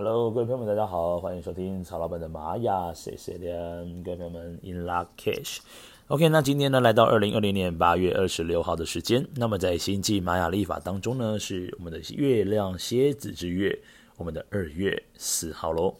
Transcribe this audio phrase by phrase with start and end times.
[0.00, 5.58] Hello，各位朋友们，大家好，欢迎收听曹老板的玛雅 C C 连，各位朋友们 In Luck Cash。
[6.06, 13.76] OK，那今天呢，来到二零二零年八月二十六号的时间，那么在星际玛雅历法当中呢，是我们的月亮蝎子之月，
[14.16, 15.96] 我们的二月四号喽。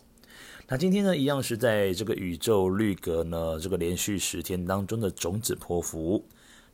[0.68, 6.24] 那今天呢，一样是在这个宇宙绿格呢，这个连续十天当中的种子波符。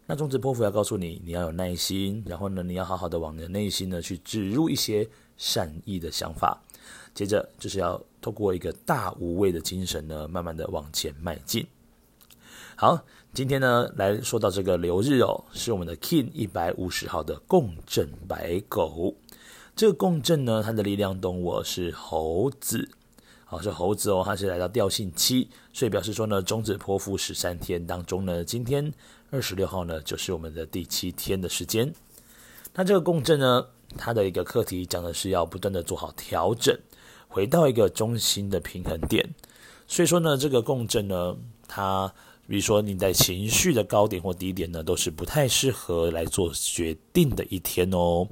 [0.07, 6.63] 那种子波符要告诉你，你要有耐心，然后呢，你要好好的往你的内心呢去植入一些善意的想法。
[7.15, 11.67] 接着就是要透过一个大无畏的精神呢，慢慢的往前迈进。
[12.77, 19.15] 好，今天呢来说到这个流日哦，是我们的 Kin 一百五十号的共振白狗。
[19.77, 22.89] 这个共振呢，它的力量动物是猴子。
[23.45, 28.93] 好，是猴子哦，它是来到调性七，所以表示说呢，终止剖腹十三天当中呢，今天
[29.31, 31.95] 二十六号呢，就是我们的第七天的时间。
[32.73, 36.77] 那这个共振呢，它的一个课题讲的是要不断的做好调整。
[37.27, 39.29] 回到一个中心的平衡点，
[39.89, 41.37] 所以说呢，这个共振呢，
[41.67, 42.07] 它
[42.47, 48.29] 比如说你在情绪的高点或低点呢，都是不太适合来做决定的一天哦。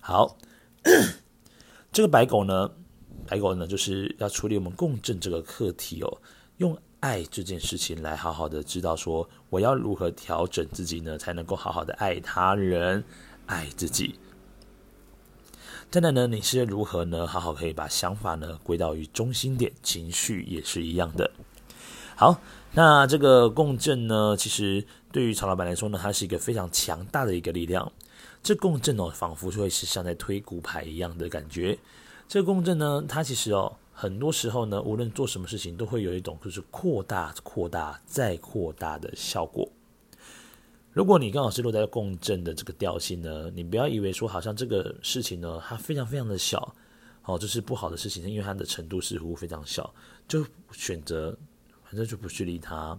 [0.00, 0.36] 好，
[1.92, 2.68] 这个白狗呢，
[3.24, 6.20] 白狗呢就是要处理我们共振这个课题哦，
[6.56, 13.04] 用爱这件事情来好好的知道说，我要如何调整自己呢，才能够好好的爱他人，
[13.46, 14.16] 爱自己。
[15.90, 17.26] 再来呢，你是如何呢？
[17.26, 21.28] 好好可以把想法呢归到于中心点，情绪也是一样的。
[22.14, 22.40] 好，
[22.74, 27.90] 那这个共振呢，其实对于曹老板来说呢，它是一个非常强大的一个力量。
[28.40, 31.76] 这共振哦，仿佛就会是像在推骨牌一样的感觉。
[32.28, 39.68] 这共振呢，它其实哦，很多时候呢，无论做什么事情，都会有一种就是扩大、扩大再扩大的效果。
[40.92, 46.74] 如果你刚好是落在共振的这个调性呢，你不要以为说好像这个事情呢，它非常非常的小，
[47.24, 49.94] 哦，这是不好的事情，因为它的程度似乎非常小，
[50.26, 51.36] 就选择
[51.84, 52.98] 反正就不去理它。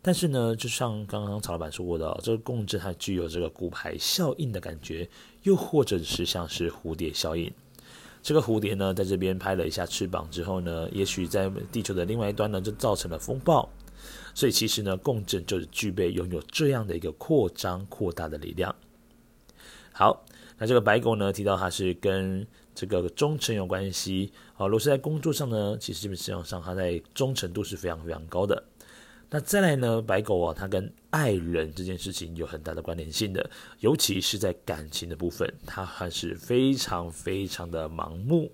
[0.00, 5.06] 但是呢，就像刚刚曹老板说过的，这个共振它具有这个骨牌效应的感觉，
[5.42, 7.52] 又或者是像是蝴蝶效应。
[8.22, 13.68] 这个蝴蝶呢，在这边拍了一下翅膀之后呢，也许在地球的另外一端呢，就造成了风暴。
[14.34, 18.74] 所以其实呢，共振就是具备拥有这样的一个扩张、扩大的力量。
[19.92, 20.24] 好，
[20.56, 24.32] 那这个白狗呢，提到它是跟这个忠诚有关系。
[24.54, 28.62] 好，如果是在工作上呢，其实基本上上它在忠诚度是非常非常高的。
[29.30, 38.50] 那再来呢，白狗啊，它跟爱人这件事情有很大的关联性的，尤其是在感情的部分，它还是非常非常的盲目。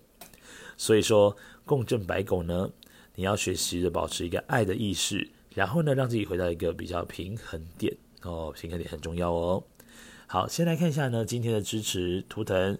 [0.76, 2.68] 所以说，共振白狗呢，
[3.14, 5.28] 你要学习的保持一个爱的意识。
[5.54, 9.62] 然后呢，让自己回到一个比较平衡点哦，平衡点很重要哦。
[10.26, 12.76] 好，先来看一下呢，今天的支持图腾。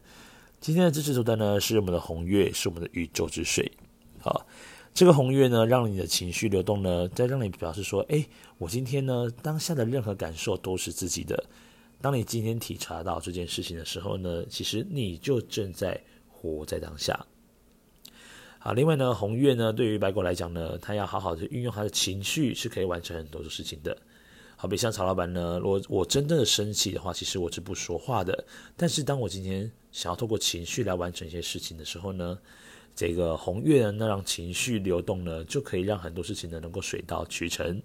[0.61, 3.71] 今天的支持图腾呢，是我们的红月，是我们的宇宙之水。
[4.19, 4.45] 好，
[4.93, 8.27] 这个红月呢，让你的情绪流动呢，再让你表示说，哎，
[8.59, 11.45] 我今天呢，当下的任何感受都是自己的。
[12.01, 17.25] 当你今天体察到这件事情的时候呢，其实你就正在活在当下。
[18.65, 23.95] 啊，另外呢，红月呢，对于白狗来讲呢，他要好好的运用他的情绪，是可以完成很多的事情的。
[24.57, 28.43] 好比像曹老板呢，如果我真正的生气的话，其实我是不说话的。
[28.75, 32.39] 但是当我今天想要透过情绪来完成一些事情的时候呢，
[32.97, 37.83] 这个红月呢，那让情绪流动呢，就可以让很多事情呢能够水到渠成。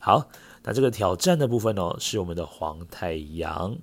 [0.00, 0.30] 好，
[0.62, 3.76] 那这个挑战的部分呢，是我们的黄太阳。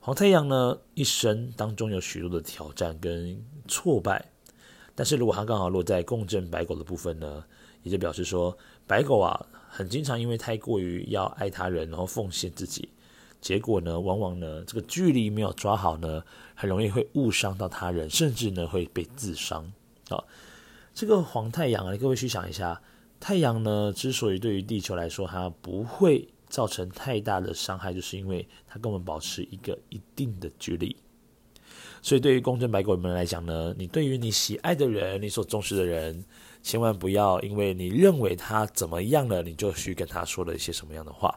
[0.00, 4.30] 黄太阳呢，一生当中有许多的挑战跟挫败。
[4.94, 7.44] 但是如果它刚好落在共振白狗的部分呢，
[7.82, 8.56] 也就表示说，
[8.86, 12.88] 白狗啊，很经常因为太过于要爱他人，然后奉献自己，
[13.40, 16.22] 结果呢，往往呢，这个距离没有抓好呢，
[16.54, 19.72] 很容易会误伤到他人，甚至呢会被自伤。
[20.08, 20.22] 啊，
[20.94, 22.80] 这个黄太阳啊，各位去想一下，
[23.18, 30.94] 太阳呢，之所以对于地球来说它不会造成太大的伤害，就是因为它跟我们保持一个一定的距离。
[32.04, 36.22] 所以，对于共振白狗们来讲呢，你对于你喜爱的人，你所重视的人，
[36.62, 41.34] 千万不要因为你认为他怎么样了，你就去跟他说了一些什么样的话，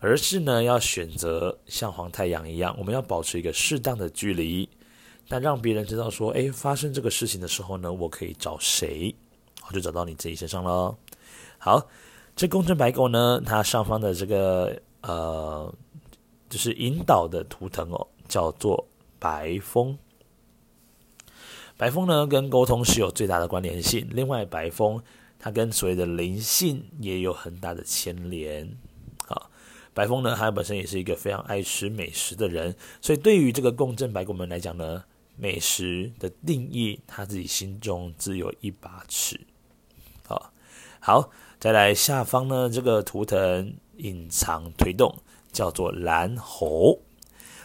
[0.00, 4.68] 而是呢，要选择像黄太阳一样，我们要保持一个适当的距离，
[5.28, 9.14] 那让别人知道说，哎，发生这个事情的时候呢，我可以找谁，
[9.66, 10.94] 我就找到你自己身上了。
[11.56, 11.82] 好，
[12.36, 15.74] 这共振白狗呢，它上方的这个呃，
[16.50, 18.86] 就是引导的图腾哦，叫做。
[19.22, 19.96] 白风，
[21.76, 24.04] 白风呢，跟沟通是有最大的关联性。
[24.10, 25.00] 另外，白风
[25.38, 28.68] 它跟所谓的灵性也有很大的牵连。
[29.28, 29.48] 啊，
[29.94, 35.04] 白风呢，它本身也是一个非常爱吃美食的人，所以对于这个共振白骨门来讲呢，
[35.36, 39.40] 美食的定义，他自己心中自有一把尺。
[40.26, 40.52] 好，
[40.98, 41.30] 好，
[41.60, 45.16] 再来下方呢，这个图腾隐藏推动
[45.52, 46.98] 叫做蓝猴。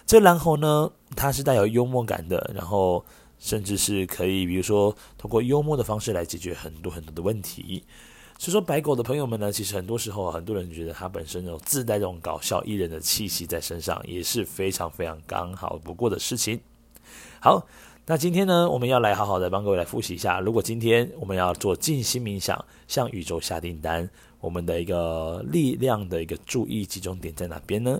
[0.08, 3.04] 这蓝猴呢，它是带有幽默感的，然后
[3.38, 7.84] 甚至是可以，比如说通过幽默的方式来解决很多很多的问题。
[8.40, 16.58] 所以说，白狗的朋友们呢，其实很多时候，很多人觉得它本身有自带这种搞笑艺人的气息在身上，也是非常非常刚好不过的事情。
[17.42, 17.68] 好，
[18.06, 20.40] 那今天呢，我们要来好好的帮各位来复习一下。
[20.40, 24.10] 如果今天我们要做静心冥想，向宇宙下订单，
[24.40, 28.00] 我们的一个力量的一个注意集中点在哪边呢？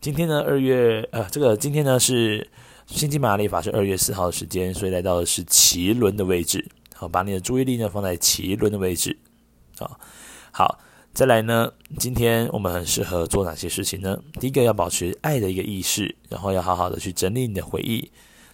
[0.00, 2.48] 今天呢，二月呃，这个今天呢是
[2.86, 6.64] 星际玛利法是二月四号的时间，所以来到的是脐轮的位置。
[6.94, 9.16] 好，把你的注意力呢放在脐轮的位置。
[9.78, 9.98] 啊，
[10.52, 10.78] 好，
[11.12, 14.16] 再来呢，今天我们很适合做哪些事情呢？
[14.38, 18.08] 第一个要保持爱的一个意识，然后要好好的去整理你的回忆，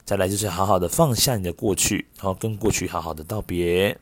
[0.06, 3.94] 再来就是好好的放下你的过去，然后跟过去好好的道别。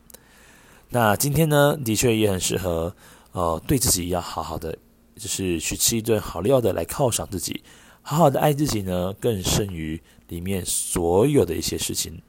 [0.91, 2.95] 那今天呢，的确也很适合，
[3.33, 4.79] 呃，对自己要好好的，
[5.23, 7.63] 就是去吃一顿好料的来犒赏自己，
[8.03, 12.21] 好好的爱自己呢，更胜于里面所有的一些事情。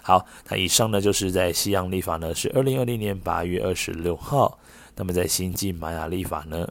[0.00, 4.60] 好，那以上呢就是在西洋历法呢是二零二零年八月二十六号，
[4.94, 6.68] 那么在新晋玛雅历法呢，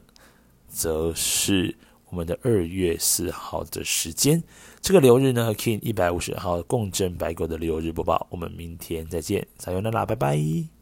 [0.66, 1.76] 则是
[2.08, 4.42] 我们的二月四号的时间。
[4.80, 10.77] 这个流日呢和 King 一百五十号共振白狗的流日播报，我们明天再见，撒由那拉，拜拜。